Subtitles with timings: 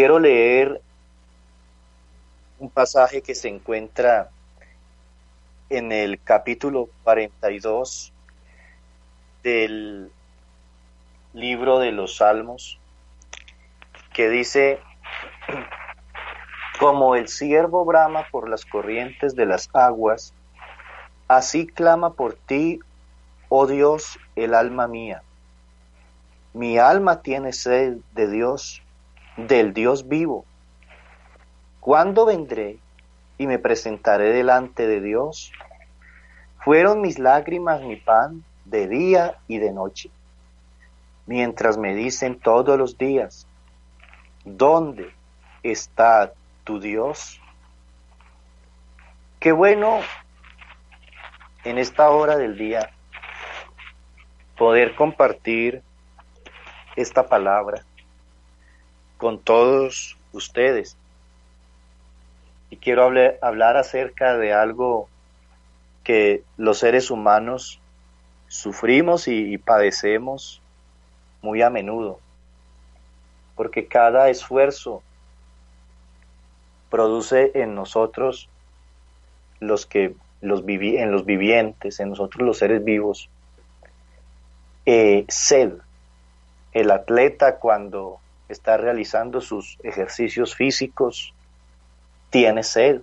[0.00, 0.80] Quiero leer
[2.58, 4.30] un pasaje que se encuentra
[5.68, 8.10] en el capítulo 42
[9.42, 10.10] del
[11.34, 12.80] libro de los Salmos,
[14.14, 14.80] que dice,
[16.80, 20.32] como el siervo brama por las corrientes de las aguas,
[21.28, 22.80] así clama por ti,
[23.50, 25.22] oh Dios, el alma mía.
[26.54, 28.82] Mi alma tiene sed de Dios
[29.46, 30.44] del Dios vivo.
[31.80, 32.78] ¿Cuándo vendré
[33.38, 35.52] y me presentaré delante de Dios?
[36.58, 40.10] Fueron mis lágrimas mi pan de día y de noche,
[41.26, 43.46] mientras me dicen todos los días,
[44.44, 45.10] ¿dónde
[45.62, 46.32] está
[46.64, 47.40] tu Dios?
[49.38, 50.00] Qué bueno
[51.64, 52.90] en esta hora del día
[54.58, 55.82] poder compartir
[56.94, 57.82] esta palabra
[59.20, 60.96] con todos ustedes.
[62.70, 65.08] Y quiero hablar, acerca de algo
[66.04, 67.80] que los seres humanos
[68.48, 70.62] sufrimos y, y padecemos
[71.42, 72.18] muy a menudo,
[73.56, 75.02] porque cada esfuerzo
[76.88, 78.48] produce en nosotros
[79.60, 83.28] los que los vivi en los vivientes, en nosotros los seres vivos,
[84.86, 85.74] eh, sed.
[86.72, 88.20] El atleta cuando
[88.50, 91.32] está realizando sus ejercicios físicos,
[92.30, 93.00] tiene sed.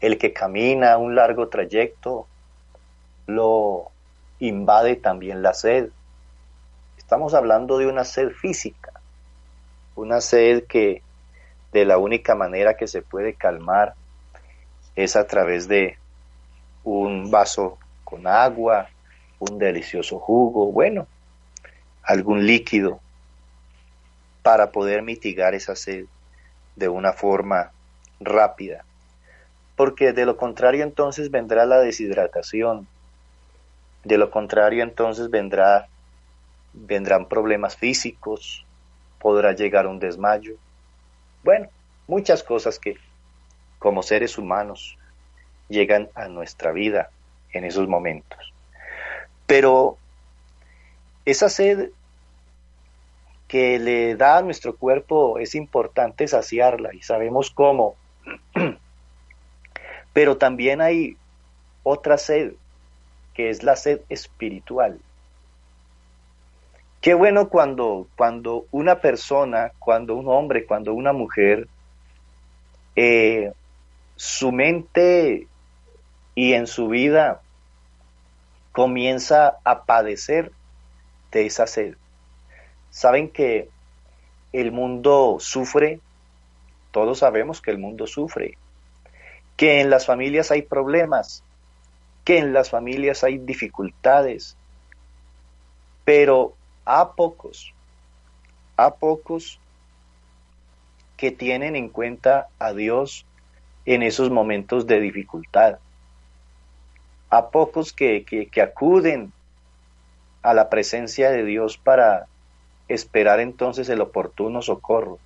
[0.00, 2.26] El que camina un largo trayecto
[3.26, 3.90] lo
[4.40, 5.90] invade también la sed.
[6.96, 8.92] Estamos hablando de una sed física,
[9.94, 11.02] una sed que
[11.72, 13.94] de la única manera que se puede calmar
[14.94, 15.98] es a través de
[16.84, 18.88] un vaso con agua,
[19.38, 21.06] un delicioso jugo, bueno,
[22.02, 23.00] algún líquido
[24.46, 26.04] para poder mitigar esa sed
[26.76, 27.72] de una forma
[28.20, 28.84] rápida.
[29.74, 32.86] Porque de lo contrario entonces vendrá la deshidratación,
[34.04, 35.88] de lo contrario entonces vendrá,
[36.72, 38.64] vendrán problemas físicos,
[39.18, 40.54] podrá llegar un desmayo.
[41.42, 41.68] Bueno,
[42.06, 42.98] muchas cosas que
[43.80, 44.96] como seres humanos
[45.68, 47.10] llegan a nuestra vida
[47.52, 48.52] en esos momentos.
[49.48, 49.98] Pero
[51.24, 51.90] esa sed
[53.48, 57.96] que le da a nuestro cuerpo es importante saciarla y sabemos cómo.
[60.12, 61.16] Pero también hay
[61.82, 62.54] otra sed,
[63.34, 64.98] que es la sed espiritual.
[67.00, 71.68] Qué bueno cuando, cuando una persona, cuando un hombre, cuando una mujer,
[72.96, 73.52] eh,
[74.16, 75.46] su mente
[76.34, 77.42] y en su vida
[78.72, 80.50] comienza a padecer
[81.30, 81.94] de esa sed
[82.96, 83.68] Saben que
[84.54, 86.00] el mundo sufre,
[86.92, 88.56] todos sabemos que el mundo sufre,
[89.58, 91.44] que en las familias hay problemas,
[92.24, 94.56] que en las familias hay dificultades,
[96.06, 96.54] pero
[96.86, 97.74] a pocos,
[98.78, 99.60] a pocos
[101.18, 103.26] que tienen en cuenta a Dios
[103.84, 105.80] en esos momentos de dificultad,
[107.28, 109.34] a pocos que, que acuden
[110.40, 112.26] a la presencia de Dios para
[112.88, 115.18] esperar entonces el oportuno socorro.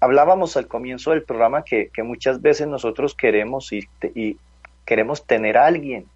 [0.00, 4.36] Hablábamos al comienzo del programa que, muchas veces nosotros queremos y, y
[4.84, 6.06] queremos tener a alguien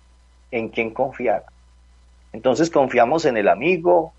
[0.50, 1.44] en quien confiar.
[2.32, 4.12] Entonces confiamos en el amigo,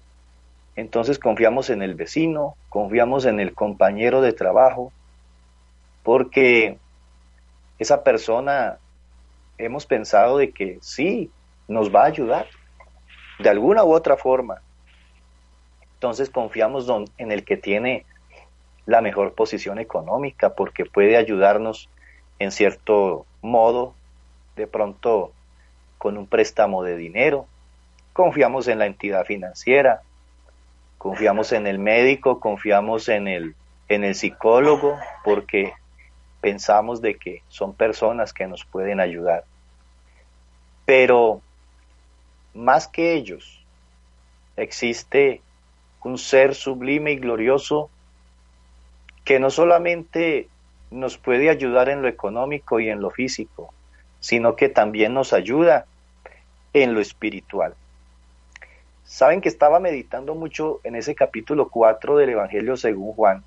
[0.76, 4.94] entonces confiamos en el vecino, confiamos en el compañero de trabajo,
[6.04, 6.78] porque
[7.80, 8.78] esa persona
[9.58, 11.30] hemos pensado de que sí,
[11.68, 12.48] nos va a ayudar
[13.40, 14.62] de alguna u otra forma.
[15.98, 18.06] Entonces confiamos en el que tiene
[18.86, 21.90] la mejor posición económica porque puede ayudarnos
[22.38, 23.96] en cierto modo,
[24.56, 25.32] de pronto
[25.98, 27.48] con un préstamo de dinero.
[28.14, 30.04] Confiamos en la entidad financiera,
[31.00, 33.56] confiamos en el médico, confiamos en el,
[33.90, 35.74] en el psicólogo porque
[36.42, 39.46] pensamos de que son personas que nos pueden ayudar.
[40.86, 41.42] Pero
[42.54, 43.66] más que ellos,
[44.56, 45.42] existe
[46.04, 47.90] un ser sublime y glorioso
[49.26, 50.48] que no solamente
[50.90, 53.74] nos puede ayudar en lo económico y en lo físico,
[54.20, 55.86] sino que también nos ayuda
[56.74, 57.76] en lo espiritual.
[59.04, 63.44] Saben que estaba meditando mucho en ese capítulo 4 del Evangelio según Juan,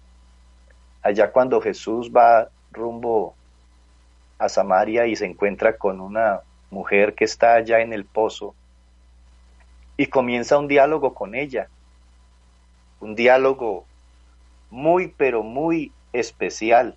[1.02, 3.34] allá cuando Jesús va rumbo
[4.38, 8.54] a Samaria y se encuentra con una mujer que está allá en el pozo
[9.96, 11.68] y comienza un diálogo con ella,
[13.00, 13.84] un diálogo
[14.70, 16.96] muy pero muy especial,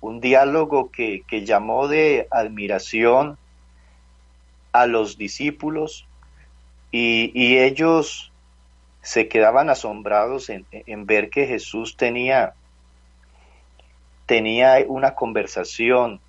[0.00, 3.38] un diálogo que, que llamó de admiración
[4.72, 6.06] a los discípulos
[6.90, 8.32] y, ellos
[9.02, 12.54] se quedaban asombrados en, ver que Jesús tenía,
[14.26, 16.20] tenía una conversación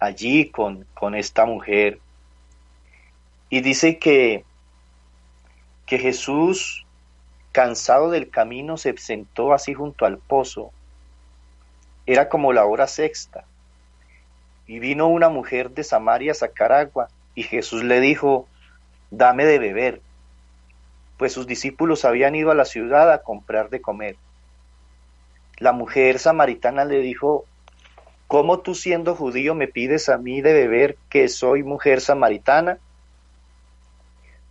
[0.00, 2.00] allí con, con esta mujer.
[3.48, 4.44] Y dice que,
[5.90, 6.86] que Jesús,
[7.50, 10.70] cansado del camino, se sentó así junto al pozo.
[12.06, 13.44] Era como la hora sexta.
[14.68, 17.08] Y vino una mujer de Samaria a sacar agua.
[17.34, 18.46] Y Jesús le dijo,
[19.10, 20.00] dame de beber,
[21.16, 24.14] pues sus discípulos habían ido a la ciudad a comprar de comer.
[25.58, 27.46] La mujer samaritana le dijo,
[28.28, 32.78] ¿cómo tú siendo judío me pides a mí de beber que soy mujer samaritana?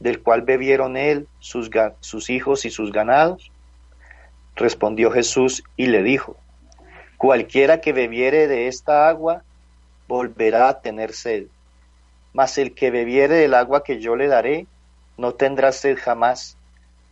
[0.00, 3.50] del cual bebieron él, sus, sus hijos y sus ganados?
[4.56, 6.36] Respondió Jesús y le dijo,
[7.16, 9.42] Cualquiera que bebiere de esta agua
[10.06, 11.46] volverá a tener sed,
[12.32, 14.66] mas el que bebiere del agua que yo le daré
[15.16, 16.56] no tendrá sed jamás,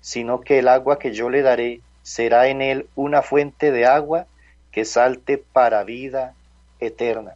[0.00, 4.26] sino que el agua que yo le daré será en él una fuente de agua
[4.70, 6.34] que salte para vida
[6.78, 7.34] eterna.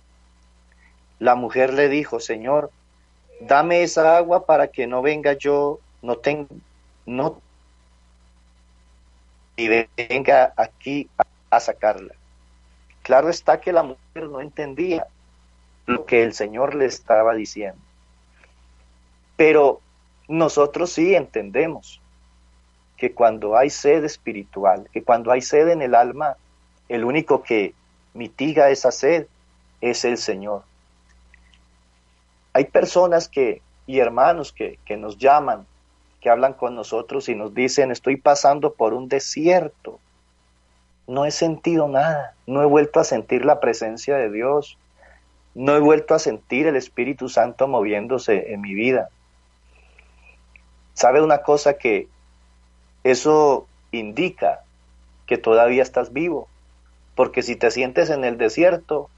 [1.18, 2.70] La mujer le dijo, Señor,
[3.40, 6.46] dame esa agua para que no venga yo, no tenga,
[7.06, 7.40] no
[9.56, 12.14] y venga aquí a, a sacarla.
[13.02, 15.06] Claro está que la mujer no entendía
[15.86, 17.80] lo que el Señor le estaba diciendo.
[19.36, 19.80] Pero
[20.28, 22.00] nosotros sí entendemos
[22.96, 26.36] que cuando hay sed espiritual, que cuando hay sed en el alma,
[26.88, 27.74] el único que
[28.14, 29.26] mitiga esa sed
[29.80, 30.62] es el Señor.
[32.52, 35.66] Hay personas que y hermanos que, que nos llaman,
[36.20, 39.98] que hablan con nosotros y nos dicen, estoy pasando por un desierto,
[41.08, 44.78] no he sentido nada, no he vuelto a sentir la presencia de Dios,
[45.56, 49.08] no he vuelto a sentir el Espíritu Santo moviéndose en mi vida.
[50.94, 52.06] Sabe una cosa que
[53.02, 54.62] eso indica
[55.26, 56.48] que todavía estás vivo,
[57.16, 59.10] porque si te sientes en el desierto,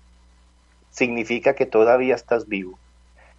[0.90, 2.78] significa que todavía estás vivo.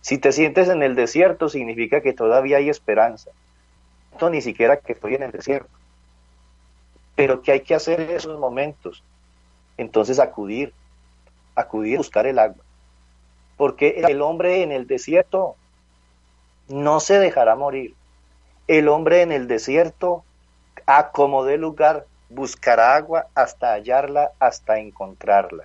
[0.03, 3.31] Si te sientes en el desierto, significa que todavía hay esperanza.
[4.19, 5.69] No ni siquiera que estoy en el desierto.
[7.15, 9.01] Pero ¿qué hay que hacer en esos momentos?
[9.77, 10.73] Entonces acudir,
[11.55, 12.61] acudir buscar el agua.
[13.55, 15.55] Porque el hombre en el desierto
[16.67, 17.95] no se dejará morir.
[18.67, 20.25] El hombre en el desierto,
[20.85, 25.63] a como de lugar, buscará agua hasta hallarla, hasta encontrarla.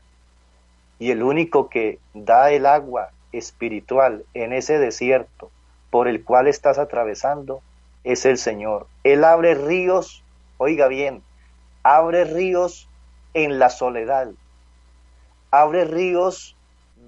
[1.01, 5.51] Y el único que da el agua espiritual en ese desierto
[5.91, 7.63] por el cual estás atravesando
[8.05, 8.87] es el Señor.
[9.05, 10.23] Él abre ríos,
[10.59, 11.23] oiga bien,
[11.83, 12.89] abre ríos
[13.35, 14.29] en la soledad,
[15.51, 16.57] abre ríos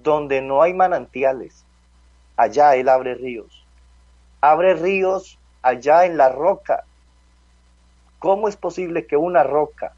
[0.03, 1.65] donde no hay manantiales,
[2.37, 3.65] allá Él abre ríos,
[4.41, 6.83] abre ríos allá en la roca.
[8.19, 9.93] ¿Cómo es posible que una roca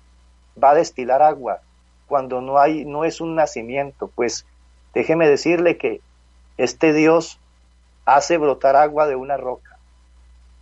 [0.61, 1.61] va a destilar agua
[2.07, 4.07] cuando no hay no es un nacimiento?
[4.07, 4.45] Pues
[4.93, 6.01] déjeme decirle que
[6.57, 7.39] este Dios
[8.05, 9.77] hace brotar agua de una roca.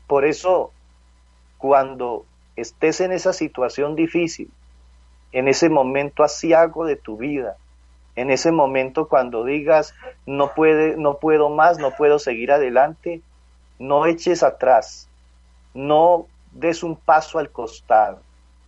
[0.08, 0.72] Por eso
[1.58, 4.50] cuando estés en esa situación difícil,
[5.32, 7.56] en ese momento asiago de tu vida,
[8.16, 9.96] en ese momento cuando digas
[10.26, 13.22] no puede, no puedo más, no puedo seguir adelante,
[13.80, 15.08] no eches atrás,
[15.74, 18.20] no des un paso al costado,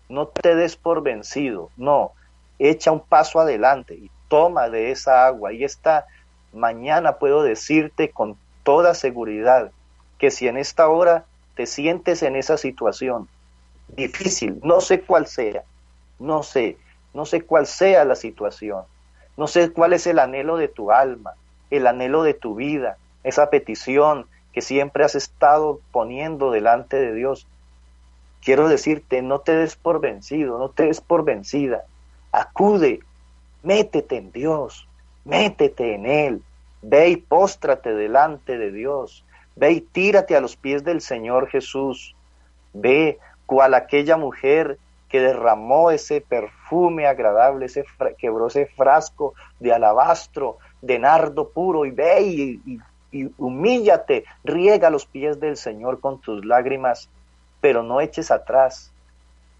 [0.07, 2.11] no te des por vencido, no,
[2.59, 5.53] echa un paso adelante y toma de esa agua.
[5.53, 6.05] Y esta
[6.53, 9.71] mañana puedo decirte con toda seguridad
[10.17, 13.27] que si en esta hora te sientes en esa situación,
[13.89, 15.63] difícil, no sé cuál sea,
[16.19, 16.77] no sé,
[17.13, 18.83] no sé cuál sea la situación,
[19.37, 21.33] no sé cuál es el anhelo de tu alma,
[21.69, 27.47] el anhelo de tu vida, esa petición que siempre has estado poniendo delante de Dios.
[28.43, 31.83] Quiero decirte, no te des por vencido, no te des por vencida.
[32.31, 32.99] Acude,
[33.63, 34.87] métete en Dios,
[35.25, 36.41] métete en Él,
[36.81, 39.23] ve y póstrate delante de Dios,
[39.55, 42.15] ve y tírate a los pies del Señor Jesús,
[42.73, 44.77] ve cual aquella mujer
[45.09, 47.85] que derramó ese perfume agradable, ese
[48.17, 52.79] quebró ese frasco de alabastro, de nardo puro, y ve y,
[53.13, 57.09] y humíllate, riega los pies del Señor con tus lágrimas,
[57.61, 58.91] pero no eches atrás.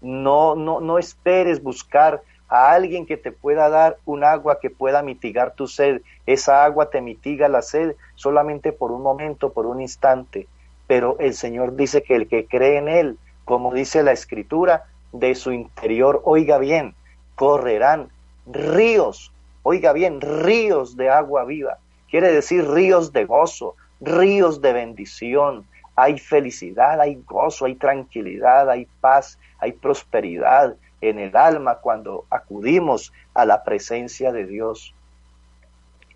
[0.00, 2.20] No, no, no esperes buscar
[2.54, 6.02] a alguien que te pueda dar un agua que pueda mitigar tu sed.
[6.24, 10.46] Esa agua te mitiga la sed solamente por un momento, por un instante.
[10.86, 15.34] Pero el Señor dice que el que cree en Él, como dice la Escritura, de
[15.34, 16.94] su interior, oiga bien,
[17.34, 18.10] correrán
[18.46, 19.32] ríos,
[19.64, 21.78] oiga bien, ríos de agua viva.
[22.08, 25.66] Quiere decir ríos de gozo, ríos de bendición.
[25.96, 30.76] Hay felicidad, hay gozo, hay tranquilidad, hay paz, hay prosperidad
[31.08, 34.94] en el alma cuando acudimos a la presencia de Dios.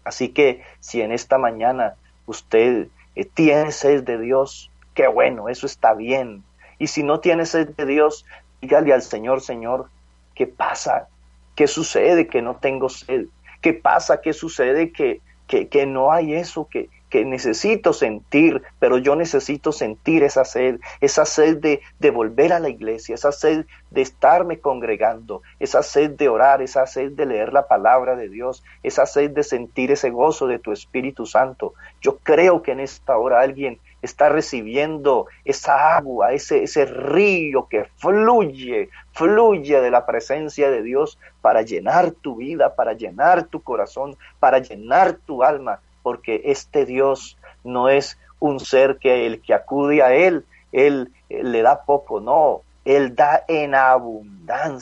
[0.04, 1.94] Así que si en esta mañana
[2.26, 6.44] usted eh, tiene sed de Dios, qué bueno, eso está bien.
[6.78, 8.24] Y si no tiene sed de Dios,
[8.60, 9.90] dígale al Señor, Señor,
[10.34, 11.08] ¿qué pasa?
[11.54, 13.26] ¿Qué sucede que no tengo sed?
[13.60, 14.20] ¿Qué pasa?
[14.20, 19.72] ¿Qué sucede que, que, que no hay eso que, que necesito sentir, pero yo necesito
[19.72, 25.42] sentir esa sed, esa sed de, volver a la iglesia, esa sed de estarme congregando,
[25.58, 29.42] esa sed de orar, esa sed de leer la palabra de Dios, esa sed de
[29.42, 31.74] sentir ese gozo de tu Espíritu Santo.
[32.00, 37.84] Yo creo que en esta hora alguien está recibiendo esa agua, ese, ese río que
[37.96, 44.16] fluye, fluye de la presencia de Dios para llenar tu vida, para llenar tu corazón,
[44.38, 50.02] para llenar tu alma porque este Dios no es un ser que el que acude
[50.02, 54.37] a Él, Él, le da poco, no, Él da en abundancia,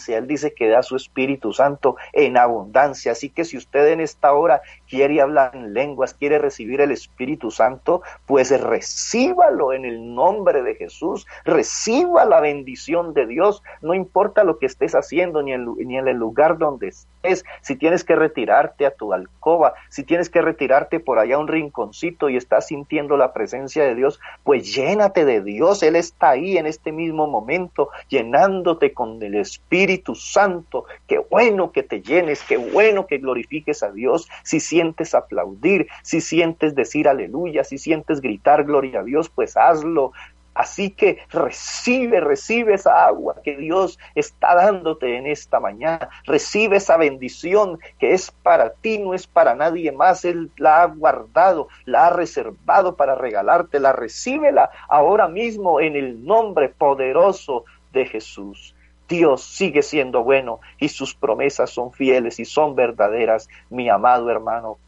[0.09, 4.33] Él dice que da su Espíritu Santo en abundancia, así que si usted en esta
[4.33, 10.63] hora quiere hablar en lenguas, quiere recibir el Espíritu Santo, pues recíbalo en el nombre
[10.63, 15.67] de Jesús, reciba la bendición de Dios, no importa lo que estés haciendo ni en,
[15.77, 20.43] ni el lugar donde estés, si tienes que retirarte a tu alcoba, si tienes que
[20.43, 25.25] retirarte por allá a un rinconcito y estás sintiendo la presencia de Dios, pues llénate
[25.25, 31.19] de Dios, Él está ahí en este mismo momento, llenándote con el Espíritu Santo, qué
[31.19, 36.75] bueno que te llenes, qué bueno que glorifiques a Dios, si sientes aplaudir, si sientes
[36.75, 40.13] decir aleluya, si sientes gritar gloria a Dios, pues hazlo.
[40.55, 46.09] Así que recibe, recibe esa agua que Dios está dándote en esta mañana.
[46.25, 50.25] Recibe esa bendición que es para ti, no es para nadie más.
[50.25, 53.93] Él la ha guardado, la ha reservado para regalártela.
[53.93, 58.76] Recíbela ahora mismo en el nombre poderoso de Jesús.
[59.09, 64.79] Dios sigue siendo bueno y sus promesas son fieles y son verdaderas, mi amado hermano.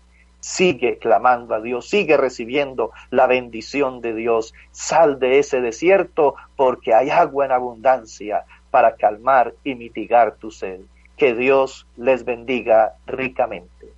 [0.41, 4.55] Sigue clamando a Dios, sigue recibiendo la bendición de Dios.
[4.71, 10.81] Sal de ese desierto porque hay agua en abundancia para calmar y mitigar tu sed.
[11.17, 13.93] Que Dios les bendiga ricamente.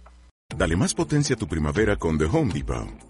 [0.57, 3.10] Dale más potencia a tu primavera con The Home Depot.